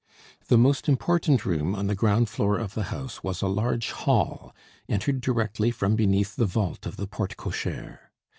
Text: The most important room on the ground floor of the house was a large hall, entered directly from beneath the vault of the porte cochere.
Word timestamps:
The 0.47 0.57
most 0.57 0.89
important 0.89 1.45
room 1.45 1.75
on 1.75 1.85
the 1.85 1.93
ground 1.93 2.27
floor 2.27 2.57
of 2.57 2.73
the 2.73 2.85
house 2.85 3.21
was 3.23 3.43
a 3.43 3.47
large 3.47 3.91
hall, 3.91 4.51
entered 4.89 5.21
directly 5.21 5.69
from 5.69 5.95
beneath 5.95 6.35
the 6.35 6.47
vault 6.47 6.87
of 6.87 6.97
the 6.97 7.05
porte 7.05 7.37
cochere. 7.37 7.99